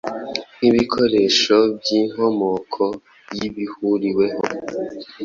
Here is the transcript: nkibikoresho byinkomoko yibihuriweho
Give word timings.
nkibikoresho 0.57 1.57
byinkomoko 1.79 2.83
yibihuriweho 3.37 4.41